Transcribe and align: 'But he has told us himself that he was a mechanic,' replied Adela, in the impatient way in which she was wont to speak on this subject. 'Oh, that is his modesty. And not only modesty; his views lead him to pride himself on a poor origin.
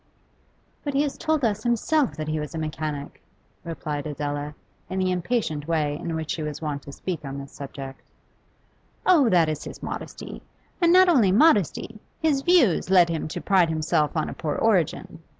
'But 0.83 0.95
he 0.95 1.03
has 1.03 1.15
told 1.15 1.45
us 1.45 1.61
himself 1.61 2.15
that 2.17 2.27
he 2.27 2.39
was 2.39 2.55
a 2.55 2.57
mechanic,' 2.57 3.21
replied 3.63 4.07
Adela, 4.07 4.55
in 4.89 4.97
the 4.97 5.11
impatient 5.11 5.67
way 5.67 5.95
in 5.99 6.15
which 6.15 6.31
she 6.31 6.41
was 6.41 6.59
wont 6.59 6.81
to 6.81 6.91
speak 6.91 7.23
on 7.23 7.37
this 7.37 7.51
subject. 7.51 8.01
'Oh, 9.05 9.29
that 9.29 9.47
is 9.47 9.65
his 9.65 9.83
modesty. 9.83 10.41
And 10.81 10.91
not 10.91 11.07
only 11.07 11.31
modesty; 11.31 11.99
his 12.19 12.41
views 12.41 12.89
lead 12.89 13.09
him 13.09 13.27
to 13.27 13.41
pride 13.41 13.69
himself 13.69 14.17
on 14.17 14.27
a 14.27 14.33
poor 14.33 14.55
origin. 14.55 15.19